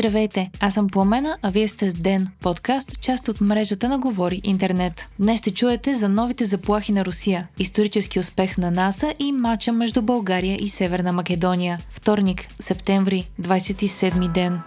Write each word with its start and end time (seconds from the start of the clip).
Здравейте, 0.00 0.50
аз 0.60 0.74
съм 0.74 0.88
Пламена, 0.88 1.38
а 1.42 1.50
вие 1.50 1.68
сте 1.68 1.90
с 1.90 1.94
Ден, 1.94 2.28
подкаст, 2.40 3.00
част 3.00 3.28
от 3.28 3.40
мрежата 3.40 3.88
на 3.88 3.98
Говори 3.98 4.40
Интернет. 4.44 5.10
Днес 5.18 5.40
ще 5.40 5.50
чуете 5.50 5.94
за 5.94 6.08
новите 6.08 6.44
заплахи 6.44 6.92
на 6.92 7.04
Русия, 7.04 7.48
исторически 7.58 8.18
успех 8.18 8.58
на 8.58 8.70
НАСА 8.70 9.14
и 9.18 9.32
матча 9.32 9.72
между 9.72 10.02
България 10.02 10.56
и 10.60 10.68
Северна 10.68 11.12
Македония. 11.12 11.78
Вторник, 11.90 12.48
септември, 12.60 13.24
27 13.42 14.32
ден. 14.32 14.60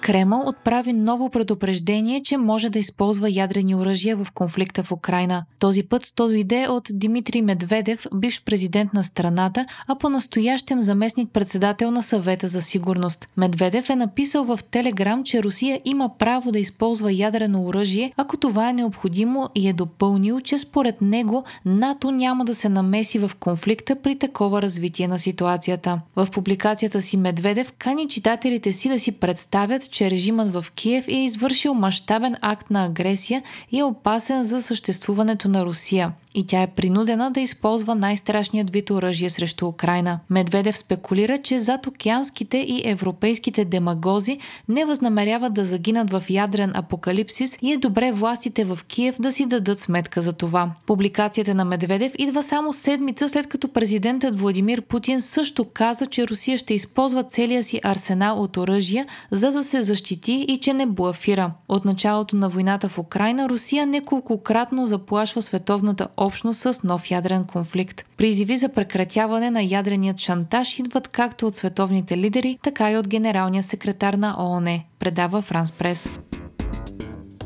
Кремъл 0.00 0.48
отправи 0.48 0.92
ново 0.92 1.30
предупреждение, 1.30 2.22
че 2.22 2.36
може 2.36 2.70
да 2.70 2.78
използва 2.78 3.30
ядрени 3.30 3.74
оръжия 3.74 4.16
в 4.16 4.26
конфликта 4.34 4.82
в 4.84 4.92
Украина. 4.92 5.44
Този 5.58 5.82
път 5.82 6.12
то 6.14 6.28
дойде 6.28 6.68
от 6.68 6.88
Димитрий 6.92 7.42
Медведев, 7.42 8.06
бивш 8.14 8.42
президент 8.44 8.94
на 8.94 9.04
страната, 9.04 9.66
а 9.86 9.94
по-настоящем 9.94 10.80
заместник 10.80 11.30
председател 11.32 11.90
на 11.90 12.02
съвета 12.02 12.48
за 12.48 12.62
сигурност. 12.62 13.28
Медведев 13.36 13.90
е 13.90 13.96
написал 13.96 14.44
в 14.44 14.60
Телеграм, 14.70 15.24
че 15.24 15.42
Русия 15.42 15.80
има 15.84 16.10
право 16.18 16.52
да 16.52 16.58
използва 16.58 17.12
ядрено 17.12 17.64
оръжие, 17.64 18.12
ако 18.16 18.36
това 18.36 18.68
е 18.68 18.72
необходимо 18.72 19.48
и 19.54 19.68
е 19.68 19.72
допълнил, 19.72 20.40
че 20.40 20.58
според 20.58 21.00
него 21.00 21.44
НАТО 21.64 22.10
няма 22.10 22.44
да 22.44 22.54
се 22.54 22.68
намеси 22.68 23.18
в 23.18 23.30
конфликта 23.40 23.96
при 23.96 24.18
такова 24.18 24.62
развитие 24.62 25.08
на 25.08 25.18
ситуацията. 25.18 26.00
В 26.16 26.28
публикацията 26.32 27.00
си 27.00 27.16
Медведев 27.16 27.72
кани 27.72 28.08
читателите 28.08 28.72
си 28.72 28.88
да 28.88 28.98
си 28.98 29.12
представят, 29.12 29.87
че 29.90 30.10
режимът 30.10 30.52
в 30.52 30.66
Киев 30.74 31.08
е 31.08 31.16
извършил 31.16 31.74
мащабен 31.74 32.34
акт 32.40 32.70
на 32.70 32.84
агресия 32.84 33.42
и 33.72 33.78
е 33.78 33.84
опасен 33.84 34.44
за 34.44 34.62
съществуването 34.62 35.48
на 35.48 35.64
Русия 35.64 36.12
и 36.38 36.46
тя 36.46 36.62
е 36.62 36.66
принудена 36.66 37.30
да 37.30 37.40
използва 37.40 37.94
най-страшният 37.94 38.70
вид 38.70 38.90
оръжие 38.90 39.30
срещу 39.30 39.66
Украина. 39.66 40.20
Медведев 40.30 40.78
спекулира, 40.78 41.38
че 41.38 41.58
зад 41.58 41.86
океанските 41.86 42.58
и 42.58 42.82
европейските 42.84 43.64
демагози 43.64 44.38
не 44.68 44.84
възнамеряват 44.84 45.54
да 45.54 45.64
загинат 45.64 46.12
в 46.12 46.24
ядрен 46.30 46.72
апокалипсис 46.74 47.58
и 47.62 47.72
е 47.72 47.76
добре 47.76 48.12
властите 48.12 48.64
в 48.64 48.78
Киев 48.88 49.16
да 49.20 49.32
си 49.32 49.46
дадат 49.46 49.80
сметка 49.80 50.20
за 50.20 50.32
това. 50.32 50.70
Публикацията 50.86 51.54
на 51.54 51.64
Медведев 51.64 52.12
идва 52.18 52.42
само 52.42 52.72
седмица 52.72 53.28
след 53.28 53.46
като 53.46 53.68
президентът 53.68 54.40
Владимир 54.40 54.82
Путин 54.82 55.20
също 55.20 55.64
каза, 55.64 56.06
че 56.06 56.28
Русия 56.28 56.58
ще 56.58 56.74
използва 56.74 57.22
целия 57.22 57.64
си 57.64 57.80
арсенал 57.84 58.42
от 58.42 58.56
оръжия, 58.56 59.06
за 59.30 59.52
да 59.52 59.64
се 59.64 59.82
защити 59.82 60.44
и 60.48 60.60
че 60.60 60.72
не 60.74 60.86
блафира. 60.86 61.52
От 61.68 61.84
началото 61.84 62.36
на 62.36 62.48
войната 62.48 62.88
в 62.88 62.98
Украина 62.98 63.48
Русия 63.48 63.86
неколкократно 63.86 64.86
заплашва 64.86 65.42
световната 65.42 66.08
общност 66.28 66.60
с 66.60 66.82
нов 66.82 67.10
ядрен 67.10 67.44
конфликт. 67.44 68.04
Призиви 68.16 68.56
за 68.56 68.68
прекратяване 68.68 69.50
на 69.50 69.62
ядреният 69.62 70.18
шантаж 70.18 70.78
идват 70.78 71.08
както 71.08 71.46
от 71.46 71.56
световните 71.56 72.18
лидери, 72.18 72.58
така 72.62 72.90
и 72.90 72.96
от 72.96 73.08
генералния 73.08 73.62
секретар 73.62 74.14
на 74.14 74.36
ООН, 74.38 74.80
предава 74.98 75.42
Франс 75.42 75.72
Прес. 75.72 76.10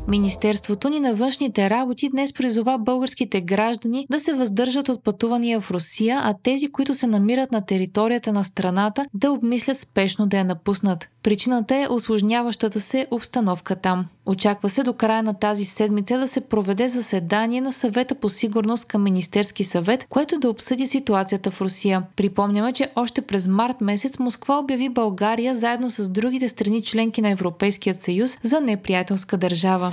Министерството 0.07 0.89
ни 0.89 0.99
на 0.99 1.15
външните 1.15 1.69
работи 1.69 2.09
днес 2.09 2.33
призова 2.33 2.77
българските 2.77 3.41
граждани 3.41 4.05
да 4.11 4.19
се 4.19 4.33
въздържат 4.33 4.89
от 4.89 5.03
пътувания 5.03 5.61
в 5.61 5.71
Русия, 5.71 6.21
а 6.23 6.33
тези, 6.43 6.71
които 6.71 6.93
се 6.93 7.07
намират 7.07 7.51
на 7.51 7.65
територията 7.65 8.33
на 8.33 8.43
страната, 8.43 9.05
да 9.13 9.31
обмислят 9.31 9.79
спешно 9.79 10.27
да 10.27 10.37
я 10.37 10.45
напуснат. 10.45 11.09
Причината 11.23 11.75
е 11.75 11.87
осложняващата 11.89 12.79
се 12.79 13.07
обстановка 13.11 13.75
там. 13.75 14.05
Очаква 14.25 14.69
се 14.69 14.83
до 14.83 14.93
края 14.93 15.23
на 15.23 15.33
тази 15.33 15.65
седмица 15.65 16.19
да 16.19 16.27
се 16.27 16.41
проведе 16.41 16.87
заседание 16.87 17.61
на 17.61 17.73
съвета 17.73 18.15
по 18.15 18.29
сигурност 18.29 18.85
към 18.85 19.03
Министерски 19.03 19.63
съвет, 19.63 20.05
което 20.09 20.39
да 20.39 20.49
обсъди 20.49 20.87
ситуацията 20.87 21.51
в 21.51 21.61
Русия. 21.61 22.03
Припомняме, 22.15 22.73
че 22.73 22.91
още 22.95 23.21
през 23.21 23.47
март 23.47 23.81
месец 23.81 24.19
Москва 24.19 24.59
обяви 24.59 24.89
България 24.89 25.55
заедно 25.55 25.89
с 25.89 26.09
другите 26.09 26.49
страни 26.49 26.83
членки 26.83 27.21
на 27.21 27.29
Европейския 27.29 27.93
съюз 27.93 28.37
за 28.43 28.61
неприятелска 28.61 29.37
държава 29.37 29.92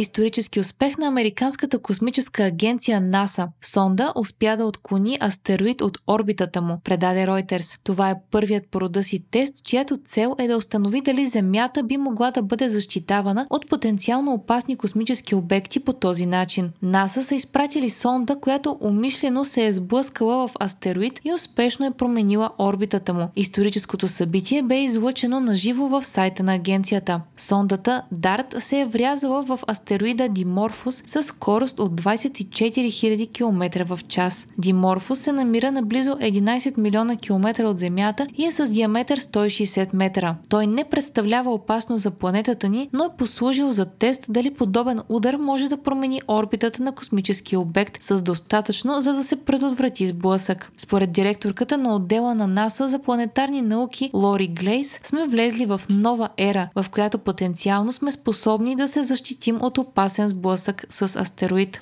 исторически 0.00 0.60
успех 0.60 0.98
на 0.98 1.06
Американската 1.06 1.78
космическа 1.78 2.42
агенция 2.44 3.00
НАСА. 3.00 3.48
Сонда 3.62 4.12
успя 4.16 4.56
да 4.56 4.64
отклони 4.64 5.18
астероид 5.22 5.80
от 5.80 5.98
орбитата 6.06 6.62
му, 6.62 6.80
предаде 6.84 7.26
Reuters. 7.26 7.78
Това 7.84 8.10
е 8.10 8.14
първият 8.30 8.64
по 8.70 8.80
рода 8.80 9.02
си 9.02 9.24
тест, 9.30 9.64
чиято 9.64 9.96
цел 9.96 10.34
е 10.38 10.48
да 10.48 10.56
установи 10.56 11.00
дали 11.00 11.26
Земята 11.26 11.82
би 11.82 11.96
могла 11.96 12.30
да 12.30 12.42
бъде 12.42 12.68
защитавана 12.68 13.46
от 13.50 13.68
потенциално 13.68 14.32
опасни 14.32 14.76
космически 14.76 15.34
обекти 15.34 15.80
по 15.80 15.92
този 15.92 16.26
начин. 16.26 16.70
НАСА 16.82 17.22
са 17.22 17.34
изпратили 17.34 17.90
сонда, 17.90 18.36
която 18.36 18.78
умишлено 18.80 19.44
се 19.44 19.66
е 19.66 19.72
сблъскала 19.72 20.48
в 20.48 20.54
астероид 20.60 21.20
и 21.24 21.32
успешно 21.32 21.86
е 21.86 21.90
променила 21.90 22.50
орбитата 22.58 23.14
му. 23.14 23.28
Историческото 23.36 24.08
събитие 24.08 24.62
бе 24.62 24.82
излъчено 24.82 25.40
на 25.40 25.56
живо 25.56 25.88
в 25.88 26.04
сайта 26.04 26.42
на 26.42 26.54
агенцията. 26.54 27.20
Сондата 27.36 28.02
DART 28.14 28.58
се 28.58 28.80
е 28.80 28.86
врязала 28.86 29.42
в 29.42 29.60
астероид 29.66 29.87
астероида 29.88 30.28
Диморфус 30.28 31.02
с 31.06 31.22
скорост 31.22 31.80
от 31.80 32.00
24 32.00 32.48
000 32.52 33.32
км 33.32 33.84
в 33.84 34.00
час. 34.08 34.46
Диморфус 34.58 35.18
се 35.18 35.32
намира 35.32 35.72
на 35.72 35.82
близо 35.82 36.10
11 36.10 36.78
милиона 36.78 37.16
км 37.16 37.64
от 37.64 37.78
Земята 37.78 38.26
и 38.36 38.46
е 38.46 38.52
с 38.52 38.66
диаметър 38.72 39.20
160 39.20 39.88
метра. 39.94 40.36
Той 40.48 40.66
не 40.66 40.84
представлява 40.84 41.54
опасност 41.54 42.02
за 42.02 42.10
планетата 42.10 42.68
ни, 42.68 42.88
но 42.92 43.04
е 43.04 43.16
послужил 43.18 43.72
за 43.72 43.86
тест 43.86 44.26
дали 44.28 44.54
подобен 44.54 45.00
удар 45.08 45.36
може 45.36 45.68
да 45.68 45.82
промени 45.82 46.20
орбитата 46.28 46.82
на 46.82 46.92
космическия 46.92 47.60
обект 47.60 48.02
с 48.02 48.22
достатъчно, 48.22 49.00
за 49.00 49.12
да 49.12 49.24
се 49.24 49.44
предотврати 49.44 50.06
сблъсък. 50.06 50.72
Според 50.76 51.12
директорката 51.12 51.78
на 51.78 51.94
отдела 51.94 52.34
на 52.34 52.46
НАСА 52.46 52.88
за 52.88 52.98
планетарни 52.98 53.62
науки 53.62 54.10
Лори 54.14 54.48
Глейс, 54.48 55.00
сме 55.04 55.26
влезли 55.26 55.66
в 55.66 55.80
нова 55.90 56.28
ера, 56.36 56.68
в 56.74 56.86
която 56.90 57.18
потенциално 57.18 57.92
сме 57.92 58.12
способни 58.12 58.76
да 58.76 58.88
се 58.88 59.02
защитим 59.02 59.58
от 59.62 59.77
опасен 59.78 60.28
сблъсък 60.28 60.86
с 60.90 61.20
астероид 61.20 61.80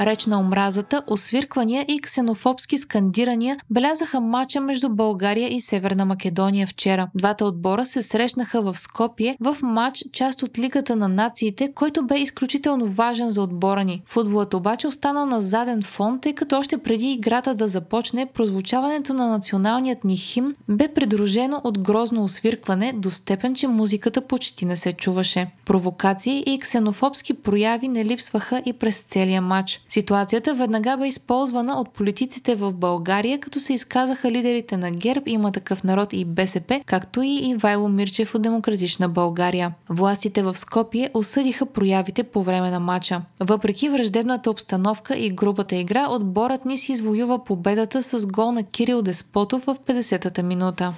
реч 0.00 0.26
на 0.26 0.40
омразата, 0.40 1.02
освирквания 1.06 1.84
и 1.88 2.00
ксенофобски 2.00 2.78
скандирания 2.78 3.56
белязаха 3.70 4.20
матча 4.20 4.60
между 4.60 4.88
България 4.88 5.54
и 5.54 5.60
Северна 5.60 6.04
Македония 6.04 6.66
вчера. 6.66 7.08
Двата 7.14 7.44
отбора 7.44 7.84
се 7.84 8.02
срещнаха 8.02 8.62
в 8.62 8.78
Скопие 8.78 9.36
в 9.40 9.56
матч, 9.62 10.04
част 10.12 10.42
от 10.42 10.58
Лигата 10.58 10.96
на 10.96 11.08
нациите, 11.08 11.72
който 11.74 12.06
бе 12.06 12.18
изключително 12.18 12.86
важен 12.86 13.30
за 13.30 13.42
отбора 13.42 13.84
ни. 13.84 14.02
Футболът 14.06 14.54
обаче 14.54 14.86
остана 14.86 15.26
на 15.26 15.40
заден 15.40 15.82
фон, 15.82 16.20
тъй 16.20 16.32
като 16.32 16.58
още 16.58 16.78
преди 16.78 17.12
играта 17.12 17.54
да 17.54 17.68
започне, 17.68 18.26
прозвучаването 18.26 19.14
на 19.14 19.28
националният 19.28 20.04
ни 20.04 20.16
химн 20.16 20.54
бе 20.68 20.88
придружено 20.88 21.60
от 21.64 21.78
грозно 21.78 22.24
освиркване 22.24 22.92
до 22.96 23.10
степен, 23.10 23.54
че 23.54 23.66
музиката 23.66 24.20
почти 24.20 24.66
не 24.66 24.76
се 24.76 24.92
чуваше. 24.92 25.46
Провокации 25.64 26.44
и 26.46 26.58
ксенофобски 26.58 27.34
прояви 27.34 27.88
не 27.88 28.04
липсваха 28.04 28.62
и 28.66 28.72
през 28.72 29.00
целия 29.00 29.42
матч. 29.42 29.82
Ситуацията 29.92 30.54
веднага 30.54 30.96
бе 30.96 31.06
използвана 31.08 31.80
от 31.80 31.90
политиците 31.90 32.54
в 32.54 32.72
България, 32.72 33.38
като 33.38 33.60
се 33.60 33.72
изказаха 33.72 34.30
лидерите 34.30 34.76
на 34.76 34.90
ГЕРБ, 34.90 35.22
има 35.26 35.52
такъв 35.52 35.84
народ 35.84 36.12
и 36.12 36.24
БСП, 36.24 36.80
както 36.86 37.22
и 37.22 37.50
Ивайло 37.50 37.88
Мирчев 37.88 38.34
от 38.34 38.42
Демократична 38.42 39.08
България. 39.08 39.74
Властите 39.88 40.42
в 40.42 40.58
Скопие 40.58 41.10
осъдиха 41.14 41.66
проявите 41.66 42.22
по 42.22 42.42
време 42.42 42.70
на 42.70 42.80
матча. 42.80 43.22
Въпреки 43.40 43.88
враждебната 43.88 44.50
обстановка 44.50 45.16
и 45.16 45.30
грубата 45.30 45.76
игра, 45.76 46.06
отборът 46.10 46.64
ни 46.64 46.78
си 46.78 46.92
извоюва 46.92 47.44
победата 47.44 48.02
с 48.02 48.26
гол 48.26 48.52
на 48.52 48.62
Кирил 48.62 49.02
Деспотов 49.02 49.62
в 49.62 49.76
50-та 49.86 50.42
минута. 50.42 50.92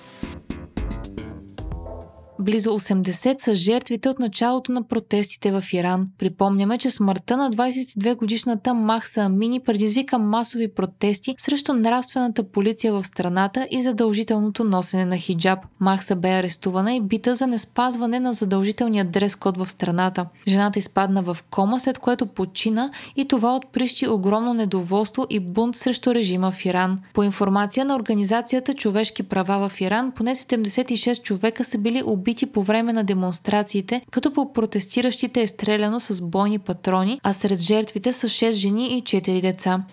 Близо 2.38 2.70
80 2.70 3.42
са 3.42 3.54
жертвите 3.54 4.08
от 4.08 4.18
началото 4.18 4.72
на 4.72 4.82
протестите 4.82 5.52
в 5.52 5.64
Иран. 5.72 6.06
Припомняме, 6.18 6.78
че 6.78 6.90
смъртта 6.90 7.36
на 7.36 7.50
22-годишната 7.50 8.74
Махса 8.74 9.20
Амини 9.20 9.60
предизвика 9.60 10.18
масови 10.18 10.74
протести 10.74 11.34
срещу 11.38 11.74
нравствената 11.74 12.42
полиция 12.42 12.92
в 12.92 13.04
страната 13.04 13.68
и 13.70 13.82
задължителното 13.82 14.64
носене 14.64 15.04
на 15.04 15.16
хиджаб. 15.16 15.58
Махса 15.80 16.16
бе 16.16 16.28
арестувана 16.28 16.94
и 16.94 17.00
бита 17.00 17.34
за 17.34 17.46
неспазване 17.46 18.20
на 18.20 18.32
задължителния 18.32 19.04
дрес-код 19.04 19.56
в 19.56 19.70
страната. 19.70 20.26
Жената 20.48 20.78
изпадна 20.78 21.22
в 21.22 21.36
кома, 21.50 21.78
след 21.78 21.98
което 21.98 22.26
почина 22.26 22.90
и 23.16 23.28
това 23.28 23.56
отприщи 23.56 24.08
огромно 24.08 24.54
недоволство 24.54 25.26
и 25.30 25.40
бунт 25.40 25.76
срещу 25.76 26.14
режима 26.14 26.50
в 26.50 26.64
Иран. 26.64 26.98
По 27.14 27.22
информация 27.22 27.84
на 27.84 27.96
Организацията 27.96 28.74
Човешки 28.74 29.22
права 29.22 29.68
в 29.68 29.80
Иран, 29.80 30.12
поне 30.12 30.34
76 30.34 31.22
човека 31.22 31.64
са 31.64 31.78
били 31.78 32.02
убити 32.06 32.23
убити 32.24 32.46
по 32.46 32.62
време 32.62 32.92
на 32.92 33.04
демонстрациите, 33.04 34.02
като 34.10 34.32
по 34.32 34.52
протестиращите 34.52 35.42
е 35.42 35.46
стреляно 35.46 36.00
с 36.00 36.20
бойни 36.20 36.58
патрони, 36.58 37.20
а 37.22 37.32
сред 37.32 37.60
жертвите 37.60 38.12
са 38.12 38.28
6 38.28 38.50
жени 38.50 38.98
и 38.98 39.02
4 39.02 39.40
деца. 39.40 39.84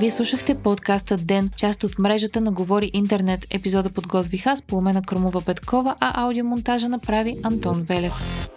Вие 0.00 0.10
слушахте 0.10 0.54
подкаста 0.54 1.16
Ден, 1.16 1.50
част 1.56 1.84
от 1.84 1.98
мрежата 1.98 2.40
на 2.40 2.52
Говори 2.52 2.90
Интернет. 2.92 3.46
Епизода 3.50 3.90
подготвих 3.90 4.46
аз, 4.46 4.62
по 4.62 4.80
на 4.80 5.02
Крумова 5.02 5.40
Петкова, 5.40 5.94
а 6.00 6.22
аудиомонтажа 6.24 6.88
направи 6.88 7.36
Антон 7.42 7.82
Велев. 7.82 8.48